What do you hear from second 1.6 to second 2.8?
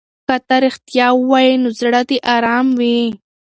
نو زړه دې ارام